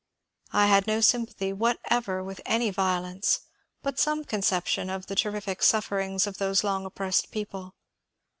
I 0.51 0.65
had 0.65 0.87
no 0.87 0.99
sympathy 0.99 1.53
whatever 1.53 2.23
with 2.23 2.41
any 2.43 2.71
vio 2.71 3.01
lence, 3.01 3.41
but 3.83 3.99
some 3.99 4.25
conception 4.25 4.89
of 4.89 5.05
the 5.05 5.13
terrific 5.15 5.61
sufferings 5.61 6.25
of 6.25 6.39
those 6.39 6.63
long 6.63 6.87
oppressed 6.87 7.29
people. 7.29 7.75